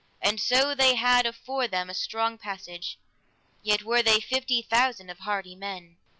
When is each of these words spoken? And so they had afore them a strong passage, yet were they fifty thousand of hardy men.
And 0.19 0.39
so 0.41 0.73
they 0.73 0.95
had 0.95 1.27
afore 1.27 1.67
them 1.67 1.87
a 1.87 1.93
strong 1.93 2.39
passage, 2.39 2.97
yet 3.61 3.83
were 3.83 4.01
they 4.01 4.19
fifty 4.19 4.63
thousand 4.63 5.11
of 5.11 5.19
hardy 5.19 5.53
men. 5.55 5.97